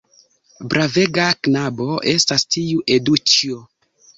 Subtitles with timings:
[0.73, 3.63] Bravega knabo estas tiu Eduĉjo!